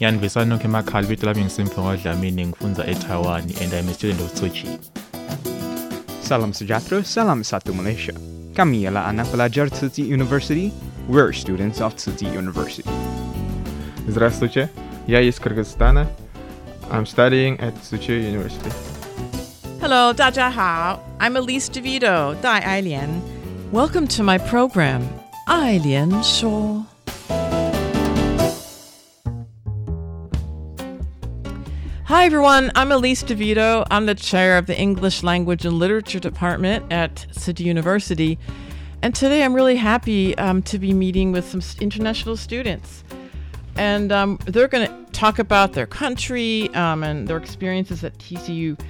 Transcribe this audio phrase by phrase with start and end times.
[0.00, 4.48] Yani besanokho emakhaya libito lami ngisimfungo Dlamini ngifunza eTaiwan and I'm a student of Tzu
[4.50, 4.78] Chi.
[6.20, 8.12] Salam Sujatro, Salam Satu Malaysia.
[8.56, 10.72] Kami ialah anak pelajar Tsinghua University.
[11.08, 12.90] We're students of Tsinghua University.
[14.08, 14.68] Здравствуйте,
[15.06, 16.08] я из Кыргызстана.
[16.90, 18.70] I'm studying at Tzu Chi University.
[19.80, 20.98] Hello, 大家好.
[21.20, 23.22] I'm Elise DeVido, Dai Ailian.
[23.70, 25.06] Welcome to my program,
[25.46, 26.93] Ailian Shuo.
[32.14, 32.70] Hi, everyone.
[32.76, 33.84] I'm Elise DeVido.
[33.90, 38.38] I'm the chair of the English Language and Literature Department at Tzu Chi University.
[39.02, 43.02] And today I'm really happy um, to be meeting with some international students.
[43.74, 48.80] And um, they're going to talk about their country um, and their experiences at TCU.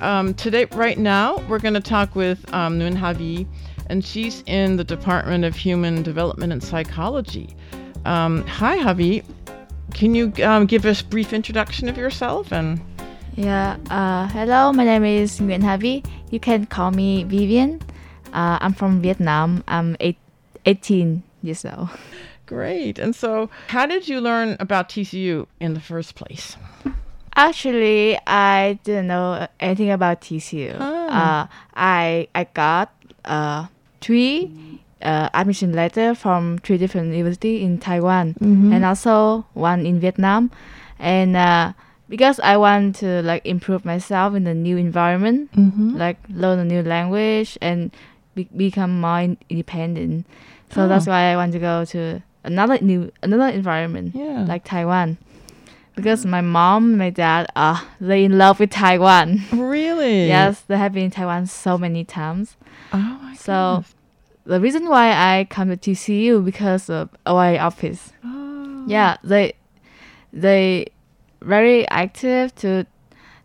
[0.00, 3.46] Um, today, right now, we're going to talk with um, Nguyen Havi,
[3.86, 7.54] and she's in the Department of Human Development and Psychology.
[8.04, 9.22] Um, hi, Havi.
[9.92, 12.52] Can you um, give us a brief introduction of yourself?
[12.52, 12.80] And
[13.36, 16.04] Yeah, uh, hello, my name is Nguyen Havi.
[16.30, 17.80] You can call me Vivian.
[18.32, 19.62] Uh, I'm from Vietnam.
[19.68, 20.18] I'm eight,
[20.66, 21.90] 18 years old.
[22.46, 22.98] great.
[22.98, 26.56] And so, how did you learn about TCU in the first place?
[27.36, 30.76] Actually, I didn't know anything about TCU.
[30.78, 31.44] Ah.
[31.44, 32.94] Uh, I I got
[33.24, 33.66] uh,
[34.00, 40.50] three uh, admission letter from three different universities in Taiwan and also one in Vietnam.
[40.98, 41.72] And uh,
[42.08, 45.96] because I want to like improve myself in a new environment, Mm-hmm.
[45.96, 47.90] like learn a new language and
[48.34, 50.26] be- become more in- independent.
[50.70, 54.44] So that's why I want to go to another new another environment Yeah.
[54.48, 55.18] like Taiwan.
[55.94, 59.42] Because my mom, my dad are they in love with Taiwan.
[59.52, 60.26] Really?
[60.26, 62.56] yes, they have been in Taiwan so many times.
[62.92, 63.84] Oh, my So.
[64.44, 68.12] The reason why I come to TCU because of OI office.
[68.24, 68.84] Oh.
[68.86, 69.54] Yeah, they
[70.32, 70.86] they
[71.40, 72.86] very active to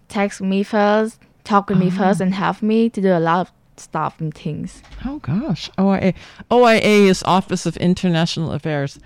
[0.07, 3.53] text me first, talk with me first, and help me to do a lot of
[3.77, 4.81] stuff and things.
[5.05, 6.13] Oh gosh, OIA.
[6.51, 8.99] OIA is Office of International Affairs.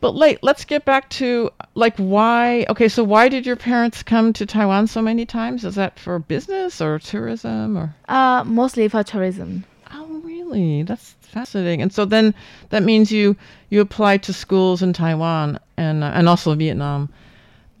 [0.00, 2.64] But late, let's get back to like why.
[2.70, 5.64] Okay, so why did your parents come to Taiwan so many times?
[5.64, 7.94] Is that for business or tourism or?
[8.08, 9.64] Uh, mostly for tourism.
[9.92, 10.84] Oh, really?
[10.84, 11.80] That's fascinating.
[11.82, 12.34] And so then
[12.70, 13.36] that means you
[13.70, 17.08] you applied to schools in Taiwan and uh, and also Vietnam.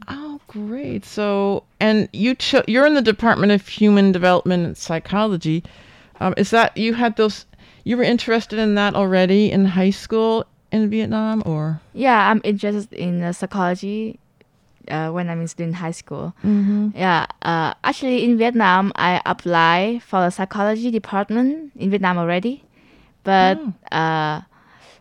[0.08, 1.04] Oh, great.
[1.04, 5.62] So and you cho- you're in the Department of Human Development and Psychology.
[6.20, 7.46] Um, is that you had those?
[7.84, 11.80] You were interested in that already in high school in Vietnam, or?
[11.94, 14.18] Yeah, I'm interested in uh, psychology
[14.88, 16.34] uh, when I'm in high school.
[16.44, 16.90] Mm-hmm.
[16.94, 22.64] Yeah, uh, actually in Vietnam, I applied for the psychology department in Vietnam already,
[23.24, 23.58] but
[23.92, 24.40] uh,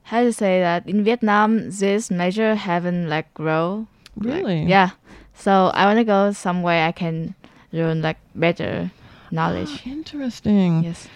[0.04, 3.88] how to say that in Vietnam this major haven't like grow.
[4.18, 4.64] like- Really?
[4.64, 4.92] yeah,
[5.34, 7.36] so I want to go somewhere I can
[7.72, 8.92] learn like better
[9.32, 9.86] knowledge.
[9.86, 10.84] Interesting.
[10.84, 11.08] yes.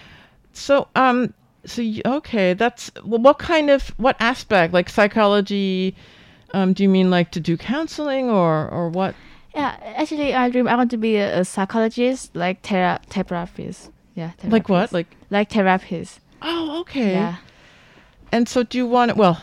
[0.52, 1.34] So, um,
[1.66, 3.20] so y- okay, that's well.
[3.20, 5.96] What kind of what aspect, like psychology?
[6.54, 9.14] Um, do you mean like to do counseling or or what?
[9.54, 13.90] Yeah, actually, I dream I want to be a, a psychologist, like thera- therapist.
[14.14, 14.90] Yeah, Like what?
[14.90, 14.92] therapist.
[14.92, 16.20] Like like therapist.
[16.44, 17.12] Oh, okay.
[17.12, 17.36] Yeah.
[18.30, 19.12] And so, do you want?
[19.12, 19.16] To?
[19.16, 19.42] Well,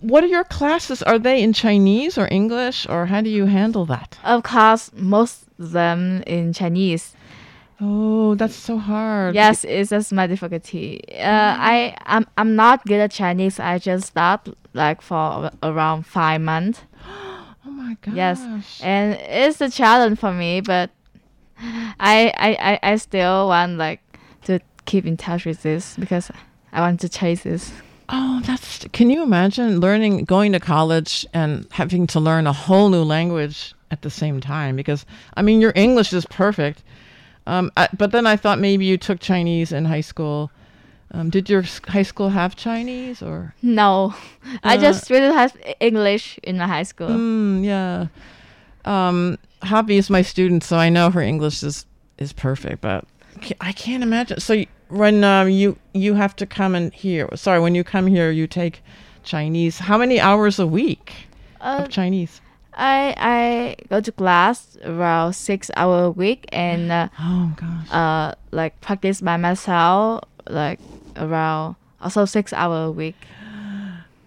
[0.00, 1.02] what are your classes?
[1.02, 4.18] Are they in Chinese or English, or how do you handle that?
[4.24, 7.14] Of course, most of them in Chinese.
[7.80, 9.34] Oh, that's so hard.
[9.34, 11.02] Yes, it's just my difficulty.
[11.12, 13.60] Uh, I I'm I'm not good at Chinese.
[13.60, 16.82] I just start like for around five months.
[17.68, 18.14] Oh my gosh.
[18.14, 20.90] Yes, and it's a challenge for me, but
[21.58, 24.00] I I I, I still want like
[24.86, 26.30] keep in touch with this because
[26.72, 27.72] I want to chase this.
[28.08, 28.86] Oh, that's.
[28.92, 33.74] Can you imagine learning, going to college and having to learn a whole new language
[33.90, 34.76] at the same time?
[34.76, 35.04] Because,
[35.36, 36.82] I mean, your English is perfect.
[37.48, 40.50] Um, I, but then I thought maybe you took Chinese in high school.
[41.12, 43.54] Um, did your high school have Chinese or?
[43.62, 44.14] No,
[44.62, 47.08] I Uh, just really have English in my high school.
[47.08, 48.06] Mm, yeah.
[48.84, 51.86] Um, Havi is my student, so I know her English is
[52.18, 52.80] is perfect.
[52.80, 53.04] But
[53.60, 54.40] I can't imagine.
[54.40, 58.30] So when um, you you have to come in here, sorry, when you come here,
[58.30, 58.82] you take
[59.24, 59.78] Chinese.
[59.78, 61.12] How many hours a week
[61.60, 62.40] Uh, of Chinese?
[62.74, 67.88] I I go to class around six hour a week and uh, Oh gosh.
[67.90, 70.78] uh like practice by myself like
[71.16, 73.16] around also six hour a week.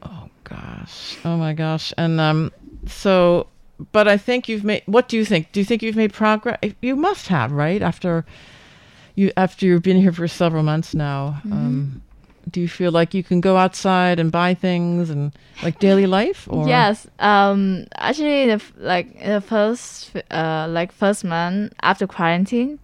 [0.03, 1.17] Oh gosh.
[1.23, 1.93] Oh my gosh.
[1.97, 2.51] And um,
[2.87, 3.47] so,
[3.91, 4.81] but I think you've made.
[4.87, 5.51] What do you think?
[5.51, 6.57] Do you think you've made progress?
[6.81, 7.81] You must have, right?
[7.81, 8.25] After
[9.19, 11.41] you after you've been here for several months now.
[11.51, 12.01] Um,
[12.49, 15.31] do you feel like you can go outside and buy things and
[15.63, 16.47] like daily life?
[16.49, 17.07] Or Yes.
[17.19, 17.85] Um.
[17.97, 22.79] Actually, the f- like the first uh like first month after quarantine,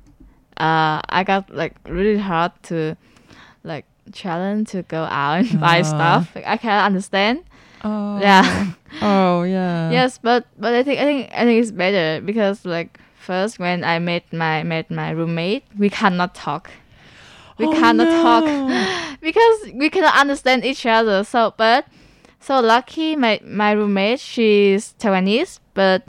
[0.57, 2.95] uh, I got like really hard to
[3.63, 5.83] like challenge to go out and buy Ah.
[5.83, 6.35] stuff.
[6.35, 7.39] Like, I can't understand.
[7.83, 8.19] Oh.
[8.21, 8.73] Yeah.
[9.01, 9.91] Oh yeah.
[9.91, 13.83] yes, but but I think I think I think it's better because like first when
[13.83, 16.69] I met my met my roommate, we cannot talk.
[17.57, 18.21] We Oh, cannot no.
[18.25, 18.45] talk
[19.27, 21.23] because we cannot understand each other.
[21.23, 21.81] So but
[22.39, 26.01] so lucky my my roommate she's Taiwanese, but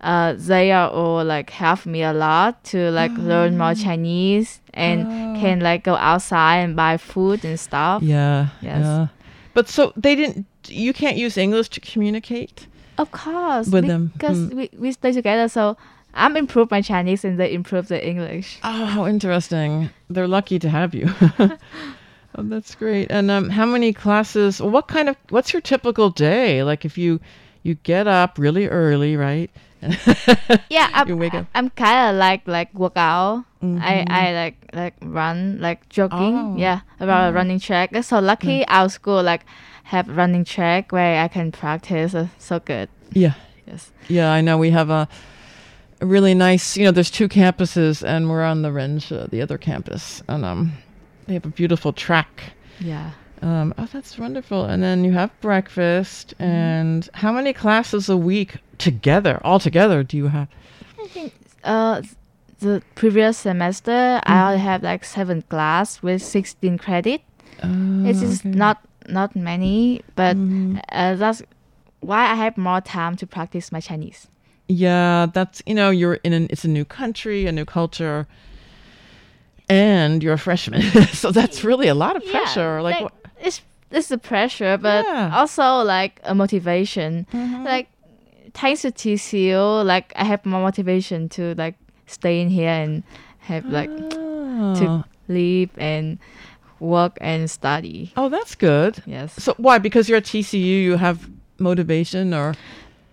[0.00, 5.06] uh they are all like help me a lot to like learn more Chinese and
[5.40, 8.02] can like go outside and buy food and stuff.
[8.02, 8.48] Yeah.
[8.60, 8.84] Yes.
[8.84, 9.06] Yeah.
[9.54, 10.46] But so they didn't.
[10.68, 12.66] You can't use English to communicate.
[12.98, 14.54] Of course, With them, because mm.
[14.58, 15.48] we, we stay together.
[15.48, 15.76] So
[16.14, 18.58] I'm improve my Chinese and they improve their English.
[18.64, 19.90] Oh, how interesting.
[20.10, 21.06] They're lucky to have you.
[22.34, 23.10] oh, that's great.
[23.10, 24.60] And um, how many classes?
[24.60, 25.16] What kind of?
[25.30, 26.62] What's your typical day?
[26.62, 27.20] Like if you
[27.62, 29.50] you get up really early, right?
[30.70, 31.46] Yeah, I'm, You wake up.
[31.54, 33.44] I'm kind of like like workout.
[33.62, 34.10] I Mhm.
[34.10, 36.36] I like like run like jogging.
[36.36, 36.54] Oh.
[36.56, 37.90] Yeah, about a running track.
[38.02, 39.44] So lucky our school like
[39.84, 42.14] have running track where I can practice.
[42.14, 42.88] Uh, so good.
[43.12, 43.34] Yeah.
[43.66, 43.90] Yes.
[44.08, 44.58] Yeah, I know.
[44.58, 45.08] We have a,
[46.00, 46.76] a really nice.
[46.76, 50.44] You know, there's two campuses, and we're on the Renge, uh, the other campus, and
[50.44, 50.72] um,
[51.26, 52.52] they have a beautiful track.
[52.80, 53.10] Yeah.
[53.42, 54.64] Um, oh, that's wonderful.
[54.64, 56.34] And then you have breakfast.
[56.40, 60.48] And how many classes a week together, all together, do you have?
[61.00, 61.32] I think
[61.64, 62.02] uh
[62.60, 67.20] the previous semester I only have like seven class with sixteen credit.
[67.62, 68.56] it's just okay.
[68.56, 68.78] not
[69.08, 70.80] not many, but Mhm.
[70.90, 71.42] uh, that's
[72.00, 74.26] why I have more time to practice my Chinese.
[74.68, 78.26] Yeah, that's you know you're in an it's a new country, a new culture,
[79.68, 80.82] and you're a freshman,
[81.12, 82.82] so that's really a lot of pressure.
[82.82, 85.30] like, what, it's it's the pressure, but Yeah.
[85.34, 87.26] also like a motivation.
[87.32, 87.64] Mm-hmm.
[87.64, 87.88] Like
[88.54, 91.74] thanks to TCU, like I have more motivation to like
[92.06, 93.02] stay in here and
[93.40, 94.74] have like Oh.
[94.76, 95.04] to ah.
[95.28, 96.18] live and
[96.80, 98.12] work and study.
[98.16, 99.02] oh, that's good.
[99.06, 99.32] Yes.
[99.42, 99.78] So why?
[99.78, 101.28] Because you're at TCU, you have
[101.58, 102.54] motivation, or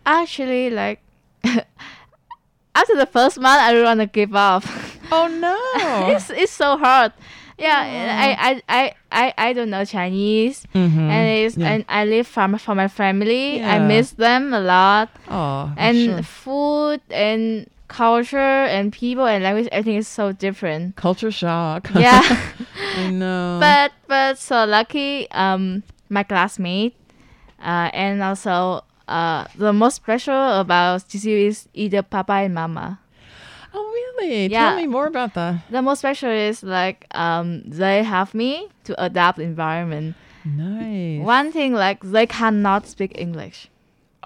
[0.05, 0.99] Actually, like
[2.75, 4.63] after the first month, I don't want to give up.
[5.11, 7.13] oh no, it's it's so hard.
[7.57, 11.71] Yeah, I, I, I, I, I don't know Chinese, Mhm, and it's yeah.
[11.71, 13.63] and I live from for my family.
[13.63, 16.21] I miss them a lot, oh, and sure.
[16.23, 18.37] food and culture
[18.67, 20.97] and people and language, everything is so different.
[20.97, 21.87] culture shock.
[21.95, 22.19] Yeah,
[22.97, 23.59] I know.
[23.61, 25.31] but but so lucky.
[25.31, 26.93] Um, my classmate,
[27.63, 32.99] uh, and also uh, the most special about TCU is either Papa and Mama.
[33.73, 34.47] oh really?
[34.47, 34.69] Yeah.
[34.69, 35.61] Tell me more about that.
[35.69, 40.15] The most special is like um they have me to adapt environment.
[40.45, 41.19] Nice.
[41.25, 43.69] One thing like they cannot speak English.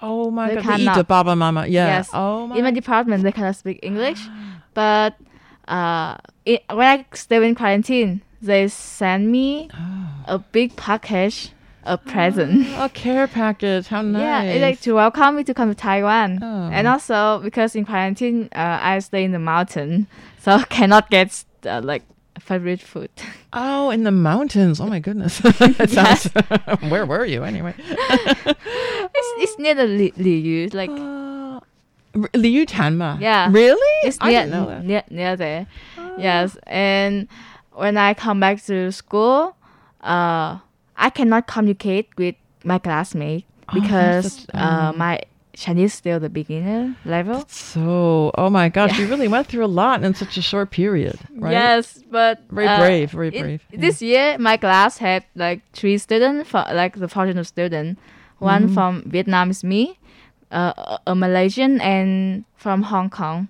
[0.02, 0.64] Oh my They god.
[0.64, 0.98] cannot.
[0.98, 1.66] Eat Baba Mama.
[1.66, 1.86] Yeah.
[1.98, 2.10] Yes.
[2.12, 2.56] Oh my.
[2.56, 4.28] In my department they cannot speak English,
[4.74, 5.16] but
[5.68, 9.68] uh it, when I stay in quarantine, they send me
[10.26, 11.52] a big package,
[11.84, 12.66] a present.
[12.78, 13.86] a care package.
[13.88, 14.22] How nice.
[14.22, 16.70] Yeah, it's like to welcome me to come to Taiwan, Oh.
[16.72, 20.06] and also because in quarantine, uh, I stay in the mountain,
[20.40, 22.02] so cannot get uh, like
[22.38, 23.10] favorite food.
[23.52, 24.78] Oh, in the mountains.
[24.80, 25.42] Oh my goodness.
[25.88, 26.26] sounds.
[26.88, 27.74] Where were you anyway?
[27.76, 33.20] it's, it's near the Li, Liu, like R- Liu Tanma.
[33.20, 33.48] yeah.
[33.50, 34.06] Really?
[34.06, 34.84] It's I near didn't know that.
[34.84, 35.66] near near there.
[36.16, 37.26] Yes, and
[37.72, 39.56] when I come back to school,
[40.02, 40.58] uh,
[41.00, 45.20] I cannot communicate with my classmate Oh, because uh, my
[45.54, 47.44] Chinese still the beginner level.
[47.48, 51.18] So, oh my gosh, you really went through a lot in such a short period,
[51.36, 51.52] right?
[51.52, 53.80] Yes, but Very uh, brave, very it- brave, yeah.
[53.80, 57.98] This year, my class had like three students, for, like the fortunate student.
[58.38, 58.74] One Mhm.
[58.74, 59.98] from Vietnam is me,
[60.52, 63.48] uh, a- a Malaysian, and from Hong Kong.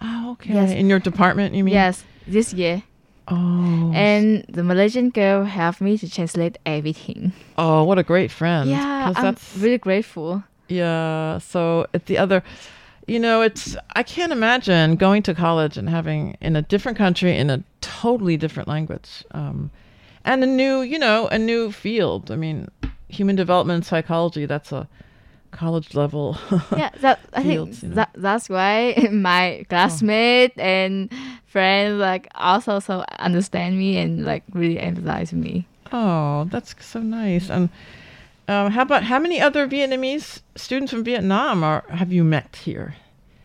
[0.00, 0.54] Oh, okay.
[0.54, 0.70] Yes.
[0.72, 1.74] In your department, you mean?
[1.74, 2.82] Yes, this year.
[3.28, 3.92] Oh.
[3.94, 7.32] And the Malaysian girl helped me to translate everything.
[7.56, 8.68] Oh, what a great friend.
[8.68, 10.42] yeah, I'm that's really grateful.
[10.68, 11.38] Yeah.
[11.38, 12.42] So at the other,
[13.06, 17.36] you know, it's I can't imagine going to college and having in a different country
[17.36, 19.70] in a totally different language, um,
[20.24, 22.30] and a new, you know, a new field.
[22.30, 22.68] I mean,
[23.08, 24.46] human development psychology.
[24.46, 24.88] That's a
[25.52, 26.36] college level.
[26.76, 27.94] yeah, that I fields, think you know.
[27.96, 31.12] that that's why my classmate and
[31.46, 35.66] friends like also so understand me and like really empathize with me.
[35.92, 37.50] Oh, that's so nice.
[37.50, 37.68] And
[38.48, 42.96] um, how about how many other Vietnamese students from Vietnam are have you met here?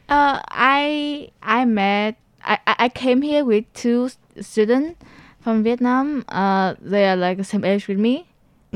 [0.09, 4.09] Uh, I I met I I I came here with two
[4.39, 4.95] students
[5.41, 6.23] from Vietnam.
[6.29, 8.27] Uh, they are like the same age with me,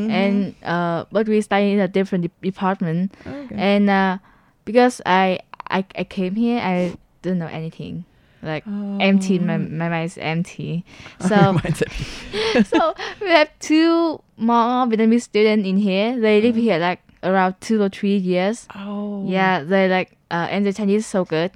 [0.07, 0.11] Mhm.
[0.11, 3.13] and uh, but we study in a different de- department.
[3.25, 3.55] Okay.
[3.57, 4.17] And uh,
[4.65, 5.39] because I,
[5.69, 8.05] I I came here, I didn't know anything.
[8.41, 8.65] Like
[8.99, 10.83] empty, my my mind is empty.
[11.29, 11.53] So
[12.65, 16.19] so we have two more Vietnamese students in here.
[16.19, 18.65] They live here like around two or three years.
[18.73, 19.25] Oh.
[19.29, 21.51] Yeah, they like uh, and the Chinese is so good.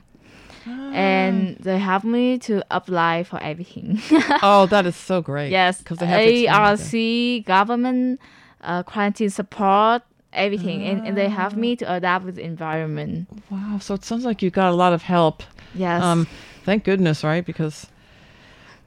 [0.95, 3.99] And they help me to apply for everything.
[4.41, 5.51] oh, that is so great.
[5.51, 8.19] yes, because they have experience, ARC, government,
[8.61, 13.27] uh, quarantine support, everything, and, and they help me to adapt with the environment.
[13.49, 13.79] Wow.
[13.79, 15.43] So it sounds like you got a lot of help.
[15.73, 16.01] Yes.
[16.03, 16.27] Um,
[16.63, 17.45] thank goodness, right?
[17.45, 17.87] Because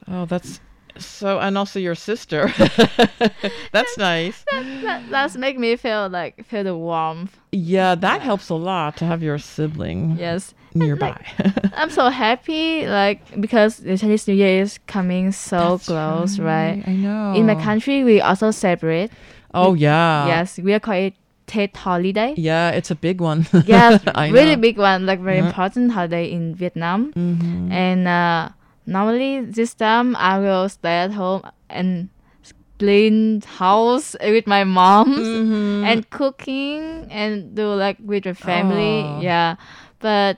[0.07, 0.59] oh, that's
[0.97, 2.51] so, and also your sister.
[3.71, 4.43] that's nice.
[4.51, 7.37] that, that's make me feel like feel the warmth.
[7.51, 10.17] Yeah, that helps a lot to have your sibling.
[10.19, 10.53] Yes.
[10.75, 11.15] Nearby.
[11.75, 16.77] I'm so happy, like because the Chinese New Year is coming so That's close, right,
[16.77, 16.87] right?
[16.87, 17.33] I know.
[17.35, 19.11] In my country, we also celebrate.
[19.53, 20.27] Oh yeah.
[20.27, 21.13] Yes, we are call it
[21.47, 22.35] Tet holiday.
[22.37, 23.47] Yeah, it's a big one.
[23.65, 24.61] yes, I really know.
[24.61, 25.47] big one, like very Yeah.
[25.49, 27.11] important holiday in Vietnam.
[27.17, 27.71] Mhm.
[27.73, 28.49] And uh,
[28.85, 32.09] normally this time I will stay at home and
[32.77, 35.83] clean house with my mom Mhm.
[35.83, 39.03] and cooking and do like with the family.
[39.19, 39.55] Yeah,
[39.99, 40.37] but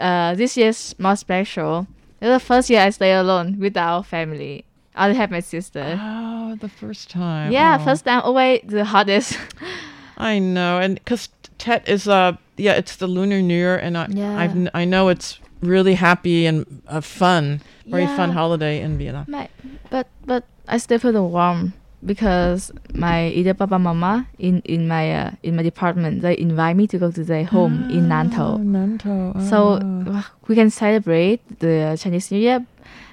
[0.00, 1.86] uh, this year's more special.
[2.20, 4.64] It's the first year I stay alone without family.
[4.94, 5.98] I only have my sister.
[6.00, 7.52] Oh, the first time.
[7.52, 7.84] yeah, Oh.
[7.84, 9.38] first time away the hardest.
[10.18, 11.28] I know, and because
[11.58, 14.36] Tet is uh yeah, it's the Lunar New Year, and I Yeah.
[14.38, 19.24] I've, I know it's really happy and uh, fun, very fun holiday in Vietnam.
[19.28, 19.48] My,
[19.90, 21.72] but but I still feel the warm
[22.04, 26.86] because my either papa mama in in my uh, in my department they invite me
[26.86, 28.58] to go to their home in Nan Tho.
[28.58, 29.48] Nantou.
[29.48, 29.74] So
[30.10, 32.64] uh, we can celebrate the Chinese New Year.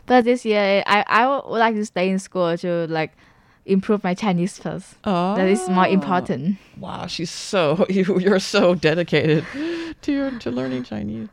[0.05, 3.11] But this year I I would like to stay in school to like
[3.65, 4.95] improve my Chinese first.
[5.03, 5.91] That is more Oh.
[5.91, 6.57] important.
[6.79, 9.43] Wow, she's so you you're so dedicated
[10.03, 11.27] to your to learning Chinese.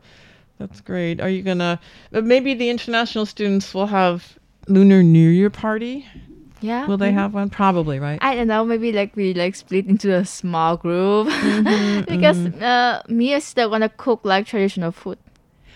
[0.59, 1.19] That's great.
[1.21, 1.79] Are you gonna?
[2.11, 6.05] But maybe the international students will have Lunar New Year party.
[6.61, 6.87] Yeah.
[6.87, 7.15] Will they maybe.
[7.21, 7.49] have one?
[7.49, 8.17] Probably, right?
[8.21, 8.63] I don't know.
[8.65, 12.61] Maybe like we like split into a small group Mhm, because mhm.
[12.61, 15.17] uh, me and sister gonna cook like traditional food.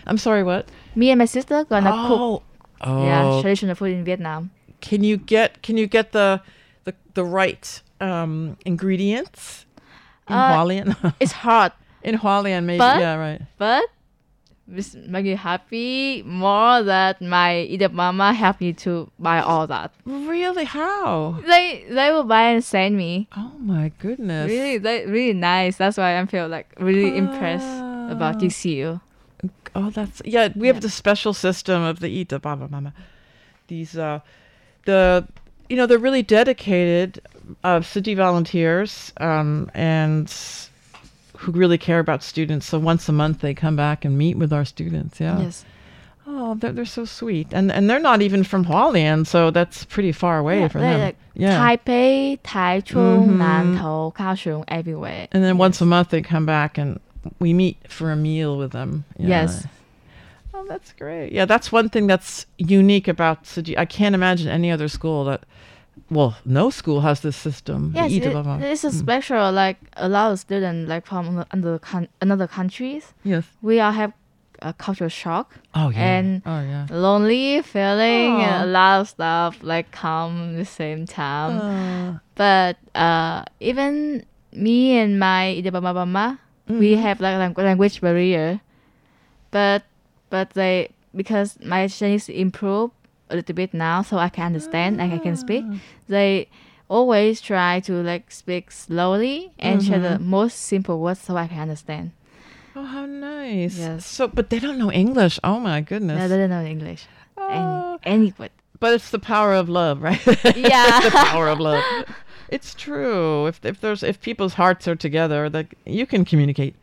[0.06, 0.42] I'm sorry.
[0.42, 0.68] What?
[0.96, 2.40] Me and my sister gonna Oh.
[2.40, 2.42] cook.
[2.86, 3.42] Yeah, Oh.
[3.42, 4.50] traditional food in Vietnam.
[4.80, 6.40] Can you get Can you get the
[6.84, 9.66] the the right um, ingredients
[10.28, 10.96] in Uh, Hoa Liên?
[11.20, 11.72] It's hard,
[12.02, 12.78] in Hoa Liên, maybe.
[12.78, 13.42] But- yeah, right.
[13.58, 13.84] but
[14.70, 19.92] this make me happy more that my either mama helped me to buy all that.
[20.04, 20.64] Really?
[20.64, 21.38] How?
[21.46, 23.28] They they will buy and send me.
[23.36, 24.48] Oh my goodness.
[24.48, 25.76] Really, they really nice.
[25.76, 29.00] That's why I feel like really impressed about this year.
[29.74, 30.48] Oh, that's yeah.
[30.54, 32.92] We have the special system of the Ita Baba Mama.
[33.68, 34.20] These uh,
[34.84, 35.26] the
[35.68, 37.20] you know they're really dedicated
[37.64, 40.28] uh, Tzu Chi volunteers um, and
[41.40, 42.66] who really care about students.
[42.66, 45.20] So once a month they come back and meet with our students.
[45.20, 45.40] Yeah.
[45.40, 45.64] Yes.
[46.26, 50.12] Oh, they're, they're so sweet, and and they're not even from Hualien, so that's pretty
[50.12, 51.00] far away Yeah, from them.
[51.00, 51.58] like yeah.
[51.58, 53.38] Taipei, Taichung, Mhm.
[53.38, 55.26] Nantou, Kaohsiung, everywhere.
[55.32, 57.00] And then once a month they come back and
[57.40, 59.04] we meet for a meal with them.
[59.18, 59.28] Yeah.
[59.28, 59.66] Yes.
[60.54, 61.32] Oh, that's great.
[61.32, 63.74] Yeah, that's one thing that's unique about Tzu Chi.
[63.76, 65.42] I can't imagine any other school that,
[66.10, 67.92] well, no school has this system.
[67.94, 68.98] Yes, it, it's a Mm.
[68.98, 71.80] special like a lot of students like from another
[72.20, 73.14] another countries.
[73.24, 73.44] Yes.
[73.62, 74.12] We all have
[74.62, 75.54] a cultural shock.
[75.74, 76.18] Oh, yeah.
[76.18, 76.86] And Oh, yeah.
[76.90, 81.56] lonely feeling and a lot of stuff like come at the same time.
[81.60, 86.38] Uh, But uh, even me and my Ida Baba Mama,
[86.68, 87.02] We Mhm.
[87.02, 88.60] have like lang- language barrier,
[89.50, 89.82] but
[90.30, 92.94] but they because my Chinese improved
[93.30, 95.64] a little bit now, so I can understand and I can speak.
[95.68, 95.76] Ah.
[96.08, 96.48] They
[96.88, 100.22] always try to like speak slowly and share the Mhm.
[100.22, 102.10] most simple words so I can understand.
[102.74, 103.78] Oh, how nice.
[103.78, 104.06] Yes.
[104.06, 105.38] So, but they don't know English.
[105.44, 106.18] Oh my goodness.
[106.18, 107.06] No, they don't know English.
[107.36, 107.98] Oh.
[108.02, 108.50] Any any word.
[108.80, 110.20] But it's the power of love, right?
[110.56, 111.00] Yeah.
[111.00, 111.84] the power of love.
[112.48, 113.46] It's true.
[113.46, 116.74] If if there's if people's hearts are together, that you can communicate.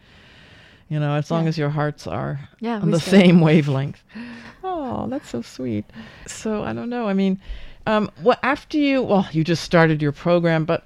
[0.89, 1.49] You know, as long Yeah.
[1.49, 4.01] as your hearts are Yeah, on the same wavelength.
[4.67, 5.85] Oh, that's so sweet.
[6.25, 7.07] So I don't know.
[7.07, 7.39] I mean,
[7.85, 9.01] um, what after you?
[9.01, 10.85] Well, you just started your program, but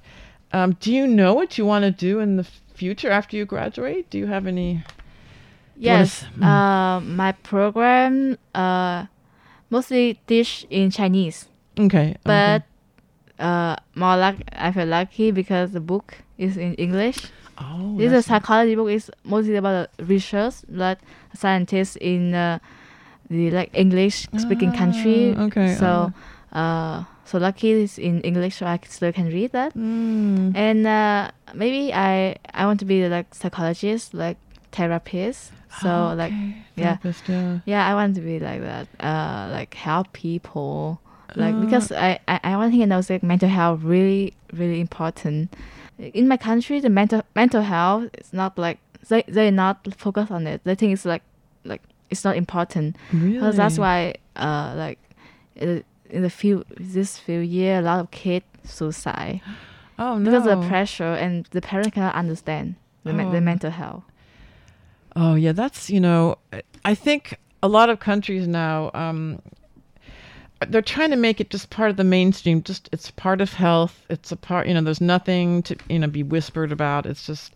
[0.54, 2.44] um, do you know what you want to do in the
[2.76, 4.10] future after you graduate?
[4.10, 4.84] Do you have any?
[5.76, 6.26] Yes.
[6.38, 6.44] mm.
[6.44, 9.06] Uh, my program uh
[9.70, 11.48] mostly teach in Chinese.
[11.80, 12.18] Okay.
[12.24, 12.64] but
[13.40, 14.36] uh, more luck.
[14.54, 17.18] I feel lucky because the book is in English.
[17.58, 18.90] Oh, this is a psychology book.
[18.90, 21.00] is mostly about the research that
[21.34, 22.60] scientists in uh,
[23.32, 25.32] the like English speaking country.
[25.40, 26.12] Ah, okay, So,
[26.52, 29.72] uh, so lucky it's in English, so I still can read that.
[29.74, 30.52] Mm.
[30.56, 34.36] And uh, maybe I I want to be like psychologist, like
[34.76, 35.52] therapist.
[35.80, 36.34] So Ah, like
[36.76, 37.60] yeah, Therapist, yeah.
[37.64, 38.88] yeah, I want to be like that.
[39.00, 41.00] Uh, like help people.
[41.40, 41.64] Like Ah.
[41.64, 45.56] because I, I, I one thing I know is like mental health really really important.
[45.96, 50.44] In my country, the mental mental health is not like they they're not focused on
[50.48, 50.60] it.
[50.68, 51.24] They think it's like
[51.64, 51.80] like
[52.12, 52.96] it's not important.
[53.12, 55.00] Because that's why uh like
[55.56, 59.42] in, the few this few year a lot of kids suicide.
[60.00, 60.32] Oh no!
[60.32, 63.32] Because of the pressure and the parent cannot understand the, me- Oh.
[63.32, 64.04] the mental health.
[65.16, 66.38] Oh yeah, that's you know,
[66.84, 69.40] I think a lot of countries now um,
[70.68, 72.64] they're trying to make it just part of the mainstream.
[72.64, 74.06] Just it's part of health.
[74.10, 74.68] It's a part.
[74.68, 77.06] You know, there's nothing to you know be whispered about.
[77.06, 77.54] It's just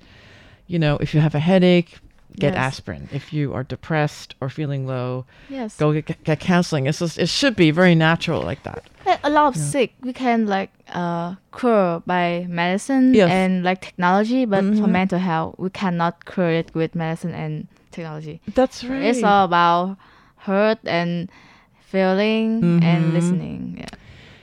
[0.67, 1.97] you know, if you have a headache,
[2.39, 2.65] get Yes.
[2.67, 3.07] aspirin.
[3.11, 5.77] If you are depressed or feeling low, Yes.
[5.77, 6.85] go get, get counseling.
[6.87, 8.83] It's just it should be very natural like that.
[9.23, 9.63] A lot of Yeah.
[9.73, 13.29] sick we can like uh cure by medicine Yes.
[13.31, 14.91] and like technology, but for Mhm.
[14.99, 18.41] mental health we cannot cure it with medicine and technology.
[18.55, 19.03] That's right.
[19.09, 19.97] It's all about
[20.47, 21.29] hurt and
[21.79, 22.83] feeling Mhm.
[22.83, 23.77] and listening.
[23.79, 23.85] Yeah.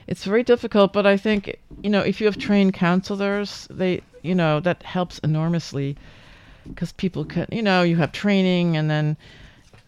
[0.05, 1.41] it's very difficult but i think
[1.81, 5.95] you know if you have trained counselors they you know that helps enormously
[6.67, 9.17] because people can you know you have training and then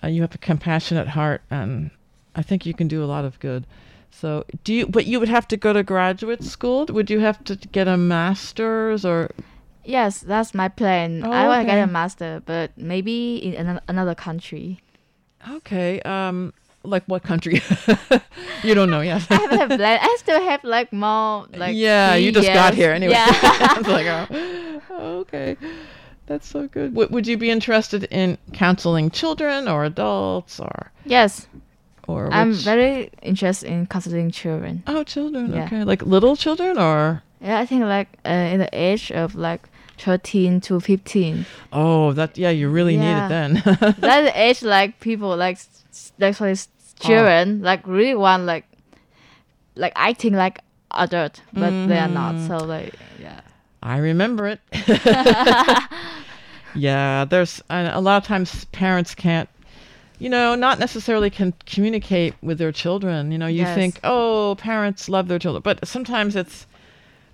[0.04, 1.92] uh, you have a compassionate heart and
[2.36, 3.66] i think you can do a lot of good.
[4.16, 6.86] So do you but you would have to go to graduate school?
[6.88, 9.30] Would you have to get a master's or?
[9.84, 11.22] Yes, that's my plan.
[11.24, 14.80] Oh, I want to get a master, but maybe in ano- another country.
[15.60, 17.62] okay um like what country?
[18.64, 19.28] You don't know yet.
[19.30, 20.00] I haven't have plan.
[20.02, 23.14] I still have like more like yeah you just got here anyway.
[23.20, 23.84] Yeah.
[23.96, 24.08] Like,
[24.90, 25.58] oh, okay
[26.28, 31.48] that's so good w- would you be interested in counseling children or adults or yes,
[32.08, 34.84] or I'm which- very interested in counseling children.
[34.88, 35.66] oh children Yeah.
[35.66, 39.62] okay like little children or Yeah, I think like uh, in the age of like
[39.98, 41.46] 13 to 15.
[41.72, 43.54] oh that yeah you really need it then
[44.00, 46.68] That's the age like people like s- s- like for these
[47.00, 48.66] children like really want like
[49.76, 50.60] like acting like
[50.92, 52.36] adult, but they are not.
[52.36, 52.48] Mhm.
[52.48, 53.42] So like yeah.
[53.86, 54.60] I remember it.
[56.76, 59.48] yeah, there's and a lot of times parents can't,
[60.20, 63.32] you know, not necessarily can communicate with their children.
[63.32, 63.76] You know, you Yes.
[63.76, 66.66] think, oh, parents love their children, but sometimes it's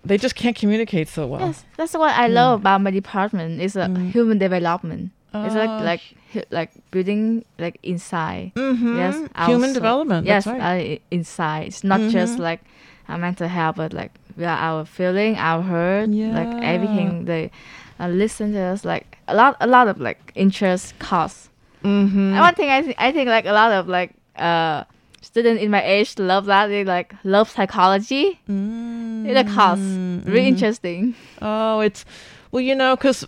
[0.04, 1.42] they just can't communicate so well.
[1.42, 3.62] Yes, that's what I love about my department.
[3.62, 5.12] It's a human development.
[5.34, 6.02] It's like Ah, like
[6.34, 8.52] hu- like building like inside.
[8.56, 9.16] Mhm, Yes,
[9.48, 11.00] human also- development, Yes, that's right.
[11.00, 11.68] uh, inside.
[11.68, 12.40] It's not just Mhm.
[12.50, 12.62] like
[13.08, 17.26] mental health, but like are our feeling, our hurt, like everything.
[17.26, 17.52] They
[18.00, 21.50] uh, listen to us like a lot, a lot of like interest cause.
[21.84, 22.32] Mhm.
[22.34, 24.84] And one thing I think I think like a lot of like uh
[25.22, 28.40] students in my age love that they like love psychology.
[28.48, 29.80] It's a cause
[30.26, 31.16] really interesting.
[31.42, 32.06] Oh, it's
[32.52, 33.26] well, you know, because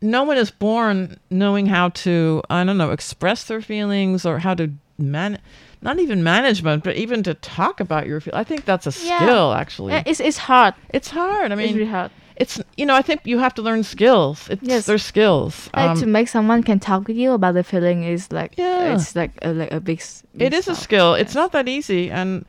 [0.00, 4.54] no one is born knowing how to, I don't know, express their feelings or how
[4.54, 5.38] to man,
[5.82, 8.34] not even management, but even to talk about your feel.
[8.34, 9.18] I think that's a Yeah.
[9.18, 9.92] skill, actually.
[9.92, 10.74] Yeah, it's it's hard.
[10.90, 11.52] It's hard.
[11.52, 12.10] I mean, it's really hard.
[12.36, 14.48] it's you know, I think you have to learn skills.
[14.48, 14.86] It's Yes.
[14.86, 15.68] their skills.
[15.74, 18.94] Like Um, to make someone can talk with you about the feeling is like Yeah.
[18.94, 19.98] it's like a, like a big.
[20.00, 21.14] s- it big a skill.
[21.14, 22.44] It's not that easy, and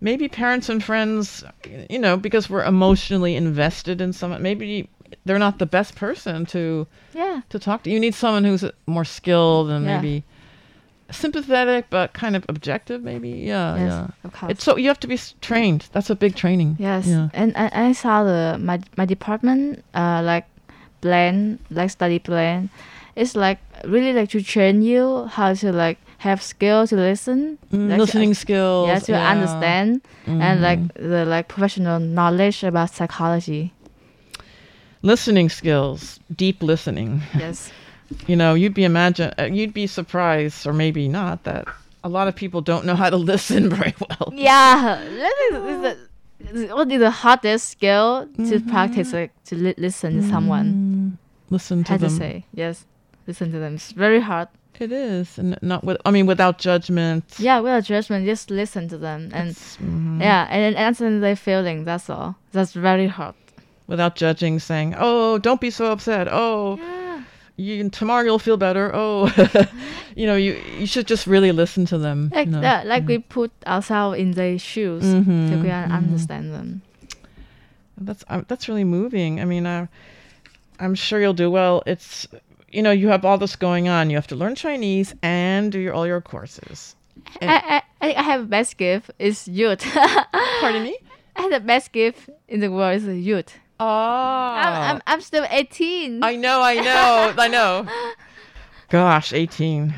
[0.00, 1.42] maybe parents and friends,
[1.88, 4.88] you know, because we're emotionally invested in someone, maybe
[5.24, 7.40] they're not the best person to Yeah.
[7.48, 7.90] to talk to.
[7.90, 9.96] You need someone who's more skilled and Yeah.
[9.96, 10.24] maybe
[11.10, 13.30] sympathetic, but kind of objective, maybe.
[13.30, 14.06] Yeah, Yes, yeah.
[14.24, 14.50] of course.
[14.52, 15.88] It's so you have to be trained.
[15.92, 16.76] That's a big training.
[16.78, 17.28] Yes, Yeah.
[17.34, 20.46] and I, I saw the my my department uh like
[21.00, 22.70] plan, like study plan.
[23.16, 27.88] It's like really like to train you how to like have skill to listen, Mm,
[27.90, 28.88] like to- listening skills.
[28.88, 29.30] yeah, to yeah.
[29.30, 31.10] understand, and like Mhm.
[31.10, 33.72] the like professional knowledge about psychology.
[35.02, 37.20] listening skills, deep listening.
[37.38, 37.70] Yes.
[38.26, 41.66] You know, you'd be imagine, uh, you'd be surprised, or maybe not, that
[42.02, 44.32] a lot of people don't know how to listen very well.
[44.32, 45.98] Yeah, that is, is the,
[46.64, 51.18] is what is the hardest skill to practice, like to li- listen to someone.
[51.50, 52.84] Listen to How to say yes,
[53.26, 53.74] listen to them.
[53.76, 54.48] It's very hard.
[54.80, 55.98] It is, and not with.
[56.04, 57.24] I mean, without judgment.
[57.38, 60.20] Yeah, without judgment, just listen to them, and mhm.
[60.20, 61.84] yeah, and answer their feeling.
[61.84, 62.34] That's all.
[62.50, 63.36] That's very hard.
[63.86, 66.80] Without judging, saying, "Oh, don't be so upset." Oh,
[67.56, 68.90] you tomorrow you'll feel better.
[68.94, 69.26] Oh,
[70.16, 72.30] you know, you you should just really listen to them.
[72.34, 72.60] Like you know.
[72.60, 75.92] that, like we put ourselves in their shoes Mhm, to can mhm.
[75.92, 76.82] understand them.
[77.98, 79.40] That's uh, that's really moving.
[79.40, 79.86] I mean, uh,
[80.80, 81.82] I'm sure you'll do well.
[81.86, 82.26] It's
[82.72, 84.10] you know you have all this going on.
[84.10, 86.96] You have to learn Chinese and do your, all your courses.
[87.40, 89.80] And- I, I, I have best gift is youth.
[90.60, 90.98] Pardon me?
[91.36, 93.54] I have the best gift in the world is youth.
[93.80, 96.22] Oh, I'm, I'm, I'm still 18.
[96.22, 97.88] I know, I know, I know.
[98.90, 99.94] Gosh, 18.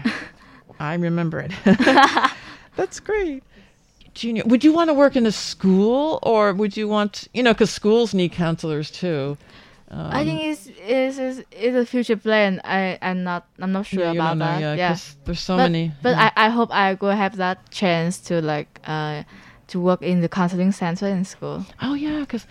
[0.80, 1.52] I remember it.
[2.76, 3.42] That's great.
[4.14, 7.52] Junior, would you want to work in a school or would you want, you know,
[7.52, 9.36] because schools need counselors too.
[9.90, 12.60] Um, I think it's it's it's, it's a future plan.
[12.64, 14.60] I I'm not I'm not sure Yeah, about don't know, that.
[14.60, 16.30] yeah, Yeah, 'cause there's so but, many, But yeah.
[16.36, 19.22] I, I hope I go have that chance to like uh
[19.68, 21.66] to work in the counseling center in school.
[21.82, 22.46] Oh yeah, because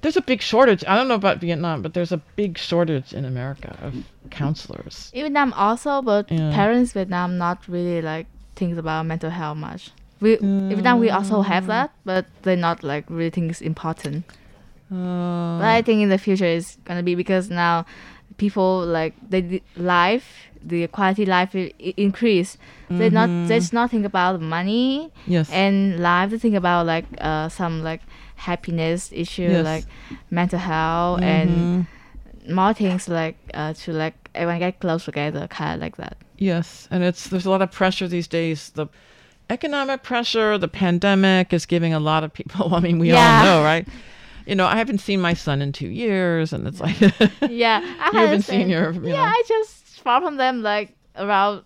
[0.00, 0.84] there's a big shortage.
[0.86, 3.94] I don't know about Vietnam, but there's a big shortage in America of
[4.30, 5.10] counselors.
[5.12, 6.52] In Vietnam also, but Yeah.
[6.54, 9.90] parents Vietnam not really like think about mental health much.
[10.20, 14.24] We in Vietnam we also have that, but they not like really think it's important.
[14.90, 17.84] Uh, But I think in the future it's gonna be because now
[18.38, 20.26] people like they the life
[20.64, 22.58] the quality life i- increase.
[22.90, 25.10] They not they just not think about money.
[25.26, 25.50] Yes.
[25.52, 28.00] And life they think about like uh some like
[28.38, 29.64] happiness issue Yes.
[29.64, 29.84] like
[30.30, 31.24] mental health Mhm.
[31.24, 31.86] and
[32.54, 36.16] more things like uh to like everyone get close together kind of like that.
[36.38, 38.70] Yes, and it's there's a lot of pressure these days.
[38.74, 38.86] The
[39.50, 42.74] economic pressure, the pandemic is giving a lot of people.
[42.78, 43.38] I mean, we Yeah.
[43.38, 43.86] all know, right?
[44.46, 46.96] You know, I haven't seen my son in two years, and it's like,
[47.50, 49.16] yeah, I haven't seen your, you yeah.
[49.16, 49.22] know.
[49.24, 51.64] I just far from them like around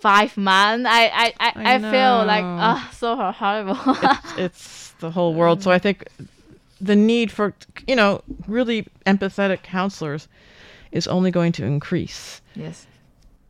[0.00, 0.86] five months.
[0.88, 3.78] I I I, I I, feel like ah so horrible.
[4.02, 5.62] it's, it's the whole world.
[5.62, 6.08] So I think
[6.80, 7.54] the need for
[7.86, 10.28] you know really empathetic counselors
[10.92, 12.40] is only going to increase.
[12.54, 12.86] yes.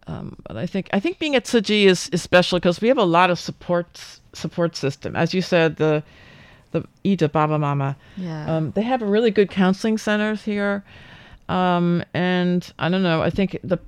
[0.07, 2.89] Um, but I think I think being at Tzu Chi is, is special because we
[2.89, 5.15] have a lot of support support system.
[5.15, 6.03] As you said, the
[6.73, 7.97] the Ida Baba Mama.
[8.17, 8.57] Yeah.
[8.57, 10.83] Um, they have a really good counseling centers here.
[11.49, 13.23] Um, and I don't know.
[13.23, 13.79] I think the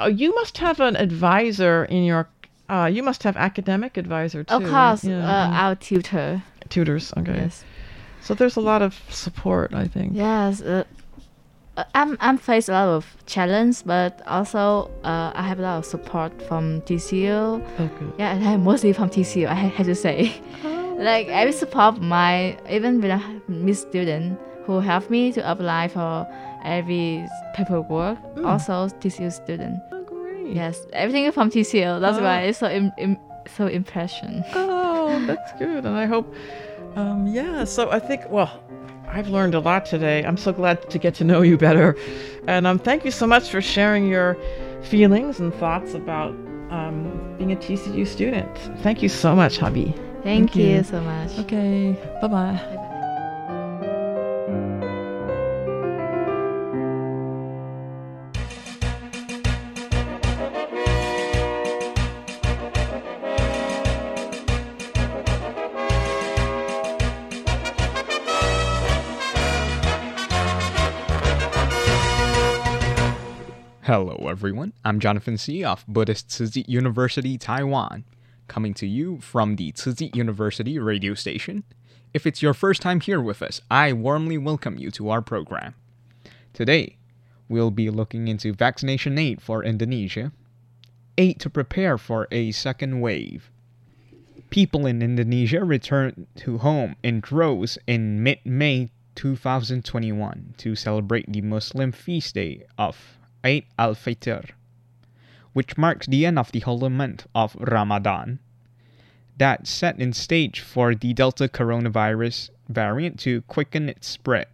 [0.00, 2.28] oh, you must have an advisor in your.
[2.68, 4.54] Uh, you must have academic advisor too.
[4.54, 5.18] Of course, Yeah.
[5.18, 6.42] uh, our tutor.
[6.70, 7.12] tutors.
[7.16, 7.36] Okay.
[7.36, 7.64] Yes.
[8.20, 9.74] So there's a lot of support.
[9.74, 10.12] I think.
[10.14, 10.62] Yes.
[10.62, 10.84] Uh,
[11.76, 15.78] uh, I'm I'm faced a lot of challenge, but also uh, I have a lot
[15.78, 17.60] of support from TCU.
[17.78, 18.12] Oh, good.
[18.18, 19.46] Yeah, and I mostly from TCU.
[19.48, 20.32] I have to say,
[20.64, 20.96] oh.
[20.98, 26.26] like I support my even with Miss student who helped me to apply for
[26.64, 28.18] every paperwork.
[28.36, 28.46] Mm.
[28.46, 29.78] Also TCU student.
[30.44, 30.56] Great.
[30.56, 32.00] Yes, everything from TCU.
[32.00, 32.22] That's Oh.
[32.22, 33.18] why it's so Im- Im-
[33.56, 34.44] so impression.
[34.54, 35.84] Oh, that's good.
[35.84, 36.34] And I hope,
[36.96, 37.64] um, yeah.
[37.64, 38.50] So I think, well,
[39.08, 40.24] I've learned a lot today.
[40.24, 41.94] I'm so glad to get to know you better.
[42.48, 44.36] And um, thank you so much for sharing your
[44.82, 46.30] feelings and thoughts about
[46.70, 48.48] um, being a TCU student.
[48.82, 49.94] Thank you so much, Havi.
[50.22, 50.82] Thank, you.
[50.82, 51.38] so much.
[51.40, 51.92] Okay.
[52.22, 52.90] Bye bye.
[74.34, 74.72] Everyone.
[74.84, 75.62] I'm Jonathan C.
[75.62, 78.02] of Buddhist Tzu University, Taiwan,
[78.48, 81.62] coming to you from the Tzu University radio station.
[82.12, 85.76] If it's your first time here with us, I warmly welcome you to our program.
[86.52, 86.96] Today,
[87.48, 90.32] we'll be looking into vaccination aid for Indonesia,
[91.16, 93.52] aid to prepare for a second wave.
[94.50, 101.40] People in Indonesia returned to home in droves in mid May 2021 to celebrate the
[101.40, 104.52] Muslim feast day of Eid al Fitr,
[105.52, 108.38] which marks the end of the holy month of Ramadan.
[109.36, 114.46] That set in stage for the Delta coronavirus variant to quicken its spread,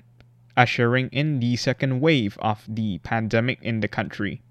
[0.57, 4.42] ushering in the second wave of the pandemic in the country.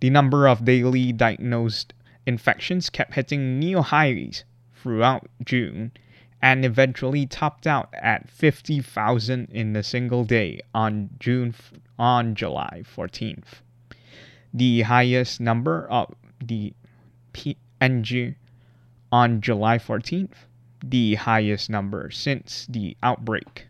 [0.00, 1.92] The number of daily diagnosed
[2.24, 5.92] infections kept hitting new highs throughout June
[6.40, 11.54] and eventually topped out at 50,000 in a single day on June
[12.02, 13.62] on July 14th.
[14.52, 16.12] The highest number of
[16.44, 16.74] the
[17.32, 18.34] PNG
[19.12, 20.34] on July 14th,
[20.84, 23.68] the highest number since the outbreak.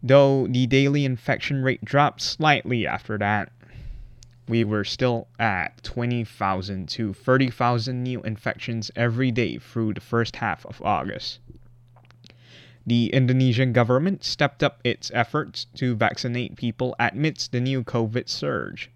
[0.00, 3.50] Though the daily infection rate dropped slightly after that,
[4.46, 10.64] we were still at 20,000 to 30,000 new infections every day through the first half
[10.64, 11.40] of August.
[12.88, 18.90] The Indonesian government stepped up its efforts to vaccinate people amidst the new COVID surge.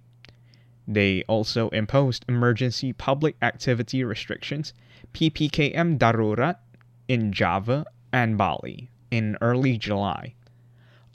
[0.86, 4.72] They also imposed emergency public activity restrictions,
[5.12, 6.58] PPKM Darurat,
[7.08, 10.34] in Java and Bali in early July.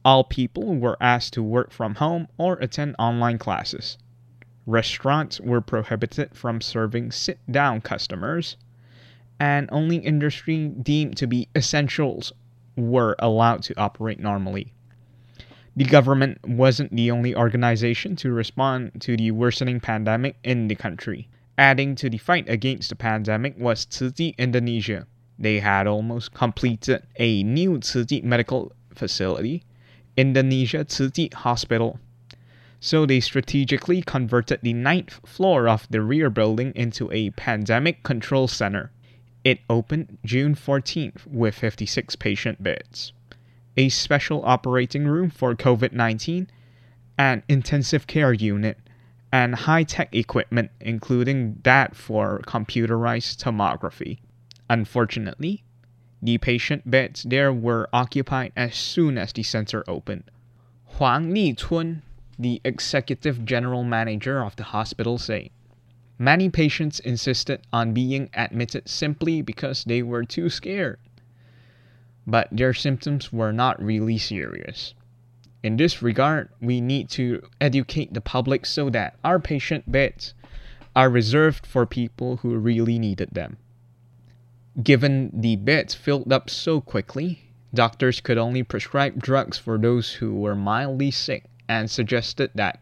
[0.04, 3.98] All people were asked to work from home or attend online classes.
[4.66, 8.58] Restaurants were prohibited from serving sit down customers,
[9.40, 12.34] and only industry deemed to be essentials
[12.76, 14.74] were allowed to operate normally.
[15.76, 21.28] The government wasn't the only organization to respond to the worsening pandemic in the country.
[21.58, 25.08] Adding to the fight against the pandemic was Chi Indonesia.
[25.38, 29.64] They had almost completed a new Chi medical facility,
[30.16, 32.00] Indonesia Chi Hospital,
[32.80, 38.48] so they strategically converted the ninth floor of the rear building into a pandemic control
[38.48, 38.92] center.
[39.46, 43.14] It opened June 14th with 56 patient beds,
[43.78, 46.50] a special operating room for COVID 19,
[47.20, 48.80] an intensive care unit,
[49.32, 54.18] and high tech equipment, including that for computerized tomography.
[54.68, 55.64] Unfortunately,
[56.24, 60.24] the patient beds there were occupied as soon as the center opened.
[60.98, 62.02] Huang Li-chun
[62.38, 65.52] the executive general manager of the hospital say.
[66.18, 71.00] Many patients insisted on being admitted simply because they were too scared.
[72.26, 74.94] But their symptoms were not really serious.
[75.62, 80.34] In this regard, we need to educate the public so that our patient beds
[80.96, 83.58] are reserved for people who really needed them.
[84.82, 87.42] Given the beds filled up so quickly,
[87.74, 92.80] doctors could only prescribe drugs for those who were mildly sick and suggested that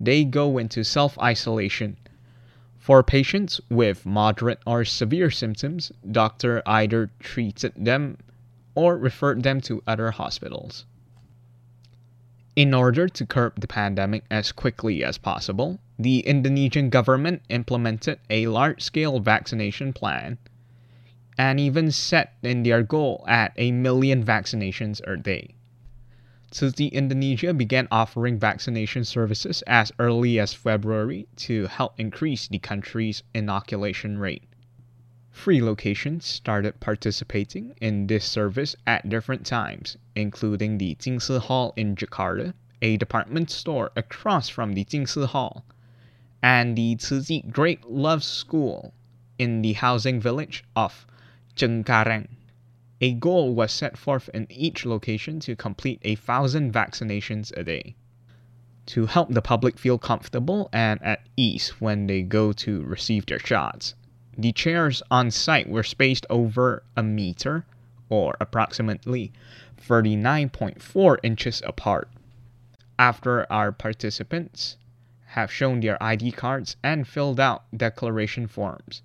[0.00, 1.96] they go into self isolation.
[2.84, 8.18] For patients with moderate or severe symptoms, doctor either treated them
[8.74, 10.84] or referred them to other hospitals.
[12.54, 18.48] In order to curb the pandemic as quickly as possible, the Indonesian government implemented a
[18.48, 20.36] large scale vaccination plan
[21.38, 25.54] and even set in their goal at a million vaccinations a day.
[26.54, 32.60] Tzu Chi Indonesia began offering vaccination services as early as February to help increase the
[32.60, 34.44] country's inoculation rate.
[35.32, 41.96] Free locations started participating in this service at different times, including the Jingsi Hall in
[41.96, 45.64] Jakarta, a department store across from the Jingsi Hall,
[46.40, 48.94] and the Tzu Great Love School
[49.40, 51.04] in the housing village of
[51.56, 52.28] Cengkareng.
[53.00, 57.96] A goal was set forth in each location to complete a thousand vaccinations a day.
[58.86, 63.40] To help the public feel comfortable and at ease when they go to receive their
[63.40, 63.96] shots,
[64.38, 67.66] the chairs on site were spaced over a meter,
[68.08, 69.32] or approximately
[69.76, 72.08] 39.4 inches apart.
[72.96, 74.76] After our participants
[75.30, 79.02] have shown their ID cards and filled out declaration forms,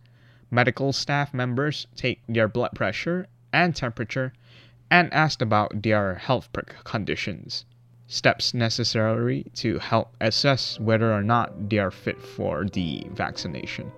[0.51, 4.33] medical staff members take their blood pressure and temperature
[4.91, 6.49] and asked about their health
[6.83, 7.65] conditions,
[8.07, 13.91] steps necessary to help assess whether or not they are fit for the vaccination.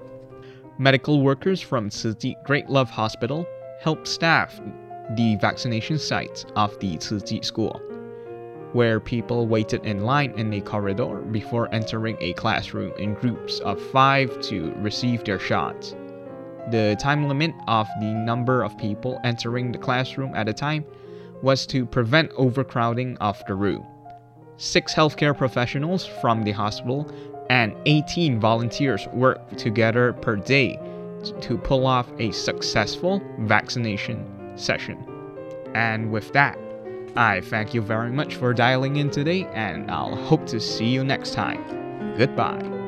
[0.78, 3.48] Medical workers from Tzu Great Love Hospital
[3.82, 4.60] helped staff
[5.16, 7.82] the vaccination sites of the Tzu School,
[8.74, 13.82] where people waited in line in a corridor before entering a classroom in groups of
[13.92, 15.96] five to receive their shots.
[16.70, 20.86] The time limit of the number of people entering the classroom at a time
[21.42, 23.86] was to prevent overcrowding of the room.
[24.58, 27.12] Six healthcare professionals from the hospital
[27.50, 30.80] and 18 volunteers worked together per day
[31.42, 35.04] to pull off a successful vaccination session.
[35.74, 36.58] And with that,
[37.16, 41.04] I thank you very much for dialing in today, and I'll hope to see you
[41.04, 42.16] next time.
[42.18, 42.81] Goodbye.